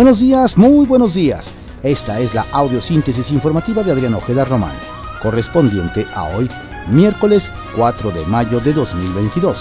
[0.00, 1.44] Buenos días, muy buenos días.
[1.82, 4.74] Esta es la audiosíntesis informativa de Adrián Ojeda Román,
[5.22, 6.48] correspondiente a hoy,
[6.90, 7.46] miércoles
[7.76, 9.58] 4 de mayo de 2022.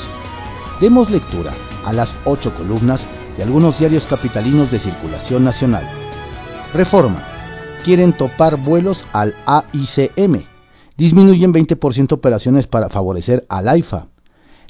[0.79, 1.51] Demos lectura
[1.83, 5.83] a las ocho columnas de algunos diarios capitalinos de circulación nacional.
[6.73, 7.21] Reforma.
[7.83, 10.45] Quieren topar vuelos al AICM.
[10.95, 14.07] Disminuyen 20% operaciones para favorecer al AIFA.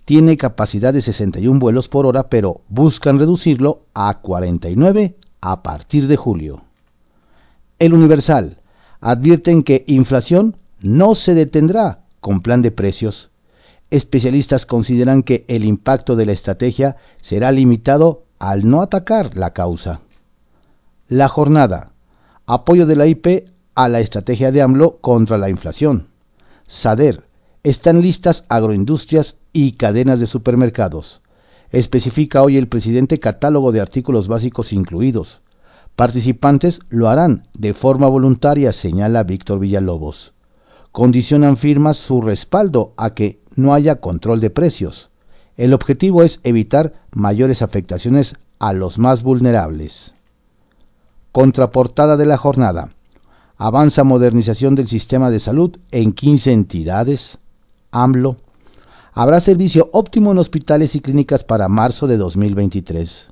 [0.03, 6.17] Tiene capacidad de 61 vuelos por hora, pero buscan reducirlo a 49 a partir de
[6.17, 6.63] julio.
[7.79, 8.57] El Universal
[9.01, 13.29] advierten que inflación no se detendrá con plan de precios.
[13.91, 20.01] Especialistas consideran que el impacto de la estrategia será limitado al no atacar la causa.
[21.07, 21.91] La jornada.
[22.45, 26.07] Apoyo de la IP a la estrategia de AMLO contra la inflación.
[26.67, 27.23] SADER.
[27.63, 31.21] Están listas agroindustrias y cadenas de supermercados.
[31.71, 35.41] Especifica hoy el presidente catálogo de artículos básicos incluidos.
[35.95, 40.33] Participantes lo harán de forma voluntaria, señala Víctor Villalobos.
[40.91, 45.09] Condicionan firmas su respaldo a que no haya control de precios.
[45.57, 50.13] El objetivo es evitar mayores afectaciones a los más vulnerables.
[51.31, 52.89] Contraportada de la jornada.
[53.57, 57.37] Avanza modernización del sistema de salud en 15 entidades.
[57.91, 58.37] AMLO.
[59.21, 63.27] Habrá servicio óptimo en hospitales y clínicas para marzo de 2023.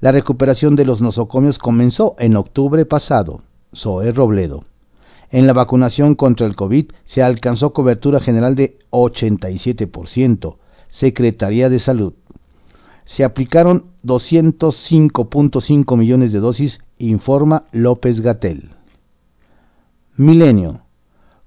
[0.00, 3.40] La recuperación de los nosocomios comenzó en octubre pasado.
[3.74, 4.66] Zoe Robledo.
[5.30, 10.56] En la vacunación contra el COVID se alcanzó cobertura general de 87%.
[10.88, 12.12] Secretaría de Salud.
[13.06, 18.72] Se aplicaron 205.5 millones de dosis, informa López Gatel.
[20.18, 20.82] Milenio.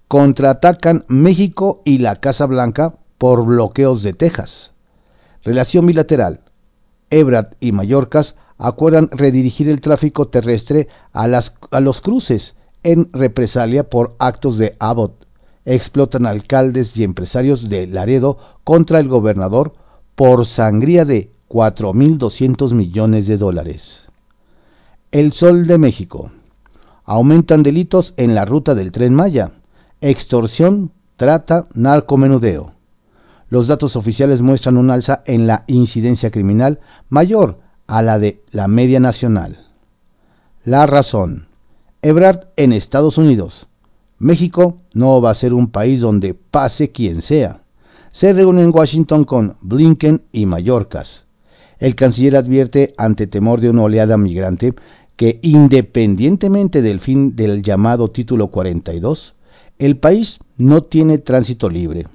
[0.08, 4.72] Contraatacan México y la Casa Blanca por bloqueos de Texas.
[5.44, 6.42] Relación bilateral.
[7.10, 13.90] Ebrard y Mallorcas acuerdan redirigir el tráfico terrestre a, las, a los cruces en represalia
[13.90, 15.26] por actos de Abbott.
[15.66, 19.74] Explotan alcaldes y empresarios de Laredo contra el gobernador
[20.16, 24.04] por sangría de 4.200 millones de dólares.
[25.12, 26.32] El Sol de México.
[27.06, 29.52] Aumentan delitos en la ruta del tren Maya.
[30.02, 32.77] Extorsión, trata, narcomenudeo.
[33.50, 38.68] Los datos oficiales muestran un alza en la incidencia criminal mayor a la de la
[38.68, 39.60] media nacional.
[40.66, 41.48] La razón.
[42.02, 43.68] Ebrard en Estados Unidos.
[44.20, 47.62] México no va a ser un país donde pase quien sea.
[48.12, 51.26] Se reúne en Washington con Blinken y Mallorcas.
[51.80, 54.74] El canciller advierte, ante temor de una oleada migrante,
[55.16, 59.36] que independientemente del fin del llamado título 42,
[59.78, 62.08] el país no tiene tránsito libre.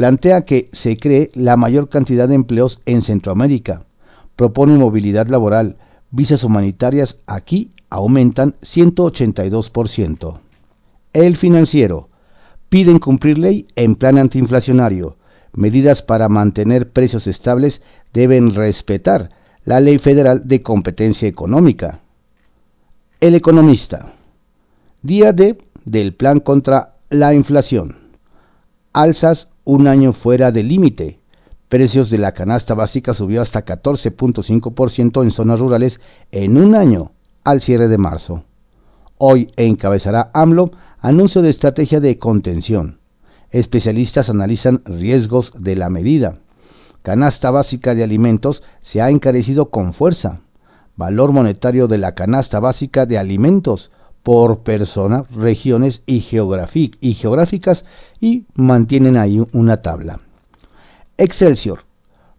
[0.00, 3.84] Plantea que se cree la mayor cantidad de empleos en Centroamérica.
[4.34, 5.76] Propone movilidad laboral.
[6.10, 10.40] Visas humanitarias aquí aumentan 182%.
[11.12, 12.08] El financiero.
[12.70, 15.18] Piden cumplir ley en plan antiinflacionario.
[15.52, 17.82] Medidas para mantener precios estables
[18.14, 19.32] deben respetar
[19.66, 22.00] la ley federal de competencia económica.
[23.20, 24.14] El economista.
[25.02, 27.98] Día D del plan contra la inflación.
[28.94, 31.20] Alzas un año fuera del límite.
[31.68, 36.00] Precios de la canasta básica subió hasta 14.5% en zonas rurales
[36.32, 37.12] en un año
[37.44, 38.42] al cierre de marzo.
[39.16, 42.98] Hoy encabezará AMLO anuncio de estrategia de contención.
[43.52, 46.38] Especialistas analizan riesgos de la medida.
[47.02, 50.40] Canasta básica de alimentos se ha encarecido con fuerza.
[50.96, 53.92] Valor monetario de la canasta básica de alimentos
[54.22, 57.84] por persona, regiones y, geográficas
[58.20, 60.20] y mantienen ahí una tabla.
[61.16, 61.84] Excelsior.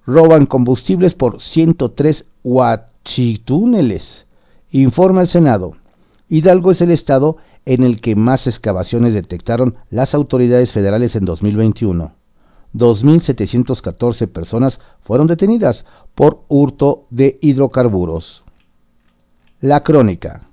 [0.05, 4.25] Roban combustibles por 103 huachitúneles.
[4.71, 5.75] Informa el Senado.
[6.29, 12.13] Hidalgo es el estado en el que más excavaciones detectaron las autoridades federales en 2021.
[12.73, 18.43] 2.714 personas fueron detenidas por hurto de hidrocarburos.
[19.59, 20.50] La crónica.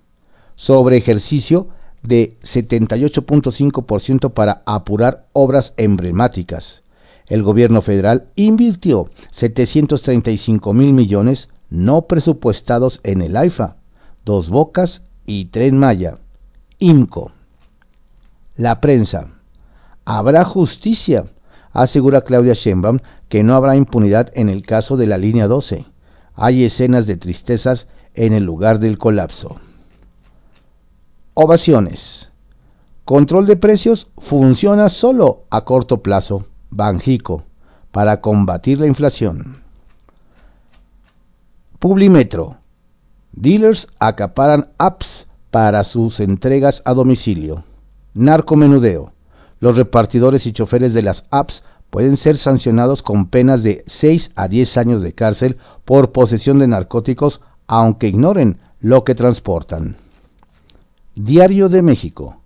[0.59, 1.69] Sobre ejercicio
[2.03, 6.83] de 78.5% para apurar obras emblemáticas.
[7.29, 13.77] El gobierno federal invirtió 735 mil millones no presupuestados en el AIFA,
[14.25, 16.19] Dos Bocas y Tren Maya.
[16.81, 17.31] IMCO.
[18.57, 19.29] La prensa.
[20.05, 21.27] Habrá justicia,
[21.73, 25.85] asegura Claudia Sheinbaum que no habrá impunidad en el caso de la línea 12.
[26.35, 29.61] Hay escenas de tristezas en el lugar del colapso.
[31.41, 32.29] Ovaciones.
[33.05, 36.47] Control de precios funciona solo a corto plazo.
[36.71, 37.45] Banjico.
[37.93, 39.63] Para combatir la inflación.
[41.79, 42.57] Publimetro.
[43.31, 47.63] Dealers acaparan apps para sus entregas a domicilio.
[48.15, 49.13] Narcomenudeo.
[49.61, 54.49] Los repartidores y choferes de las apps pueden ser sancionados con penas de 6 a
[54.49, 60.08] 10 años de cárcel por posesión de narcóticos, aunque ignoren lo que transportan.
[61.19, 62.43] Diario de México.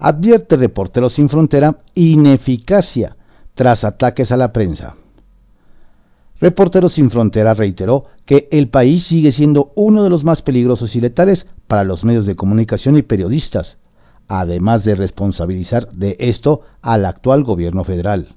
[0.00, 3.16] Advierte Reporteros sin Frontera ineficacia
[3.54, 4.96] tras ataques a la prensa.
[6.40, 11.00] Reporteros sin Frontera reiteró que el país sigue siendo uno de los más peligrosos y
[11.00, 13.78] letales para los medios de comunicación y periodistas,
[14.26, 18.34] además de responsabilizar de esto al actual gobierno federal.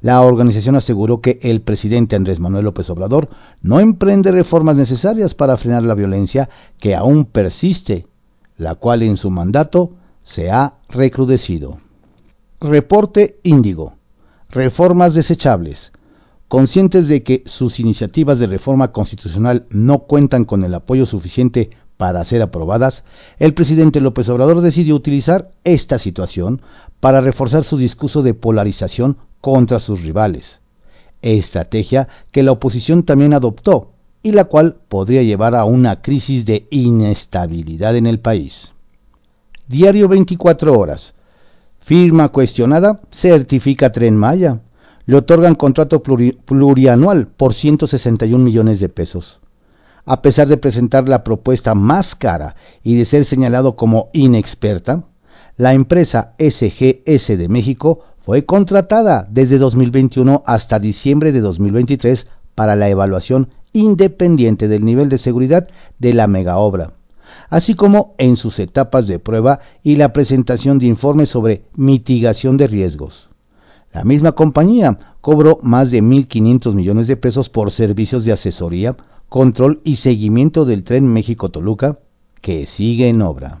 [0.00, 3.28] La organización aseguró que el presidente Andrés Manuel López Obrador
[3.60, 8.06] no emprende reformas necesarias para frenar la violencia que aún persiste,
[8.60, 9.92] la cual en su mandato
[10.22, 11.78] se ha recrudecido.
[12.60, 13.94] Reporte Índigo.
[14.50, 15.92] Reformas desechables.
[16.46, 22.22] Conscientes de que sus iniciativas de reforma constitucional no cuentan con el apoyo suficiente para
[22.26, 23.02] ser aprobadas,
[23.38, 26.60] el presidente López Obrador decidió utilizar esta situación
[27.00, 30.60] para reforzar su discurso de polarización contra sus rivales,
[31.22, 33.92] estrategia que la oposición también adoptó
[34.22, 38.72] y la cual podría llevar a una crisis de inestabilidad en el país.
[39.66, 41.14] Diario 24 horas.
[41.80, 44.60] Firma cuestionada, certifica Tren Maya.
[45.06, 49.40] Le otorgan contrato plurianual por 161 millones de pesos.
[50.04, 55.04] A pesar de presentar la propuesta más cara y de ser señalado como inexperta,
[55.56, 62.88] la empresa SGS de México fue contratada desde 2021 hasta diciembre de 2023 para la
[62.88, 65.68] evaluación independiente del nivel de seguridad
[65.98, 66.92] de la megaobra,
[67.48, 72.66] así como en sus etapas de prueba y la presentación de informes sobre mitigación de
[72.66, 73.28] riesgos.
[73.92, 78.96] La misma compañía cobró más de 1.500 millones de pesos por servicios de asesoría,
[79.28, 81.98] control y seguimiento del tren México-Toluca,
[82.40, 83.60] que sigue en obra.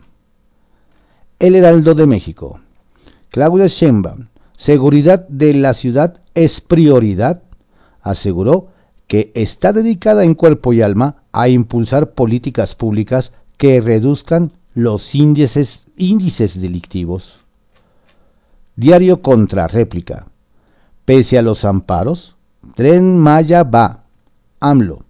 [1.38, 2.60] El Heraldo de México.
[3.30, 4.28] Claudia Sheinbaum
[4.60, 7.42] seguridad de la ciudad es prioridad,
[8.02, 8.68] aseguró
[9.10, 15.80] que está dedicada en cuerpo y alma a impulsar políticas públicas que reduzcan los índices,
[15.96, 17.40] índices delictivos.
[18.76, 20.26] Diario contra réplica.
[21.04, 22.36] Pese a los amparos,
[22.76, 24.04] Tren Maya va.
[24.60, 25.02] AMLO.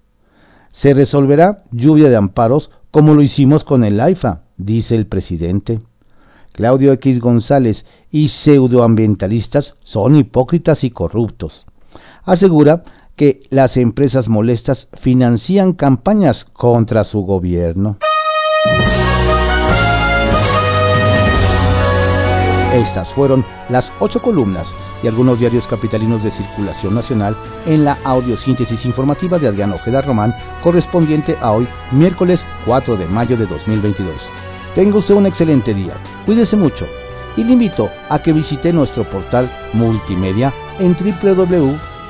[0.72, 5.82] Se resolverá lluvia de amparos como lo hicimos con el AIFA, dice el presidente.
[6.52, 11.66] Claudio X González y pseudoambientalistas son hipócritas y corruptos.
[12.24, 12.84] Asegura
[13.16, 17.98] que las empresas molestas financian campañas contra su gobierno.
[22.74, 24.66] Estas fueron las ocho columnas
[25.02, 27.36] y algunos diarios capitalinos de circulación nacional
[27.66, 33.36] en la audiosíntesis informativa de Adrián Ojeda Román, correspondiente a hoy, miércoles 4 de mayo
[33.36, 34.14] de 2022.
[34.74, 35.94] Tenga usted un excelente día.
[36.26, 36.86] Cuídese mucho
[37.36, 40.94] y le invito a que visite nuestro portal multimedia en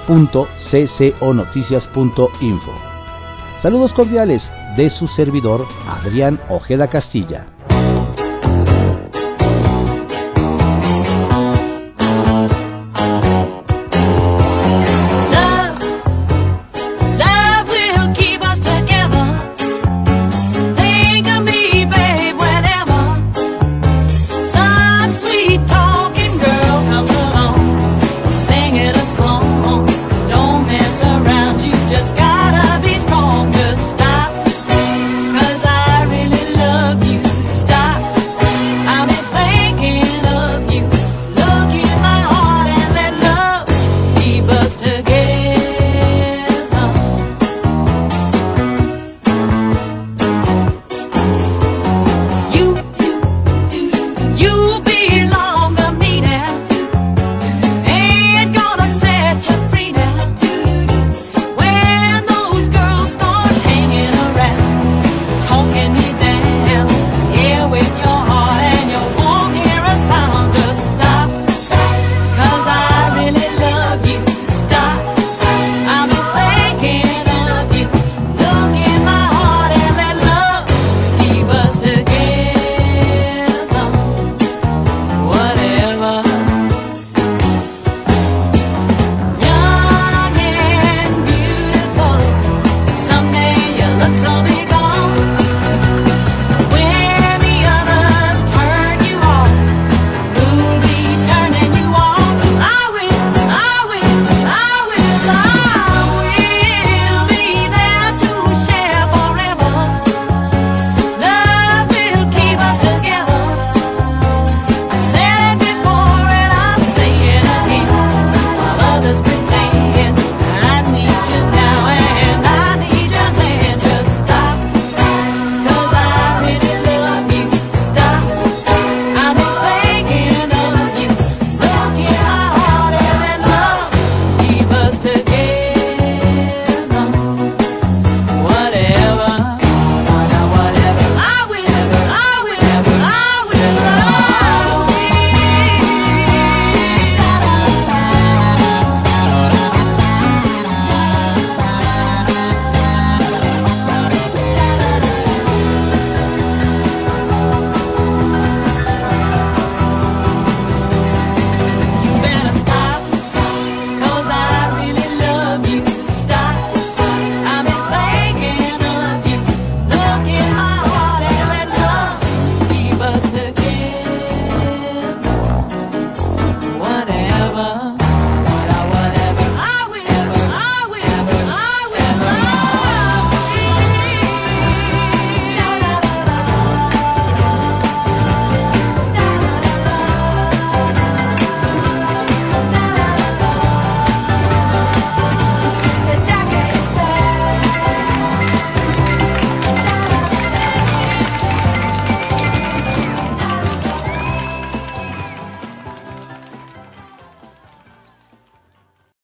[0.08, 2.72] www.cconoticias.info.
[3.62, 7.46] Saludos cordiales de su servidor Adrián Ojeda Castilla.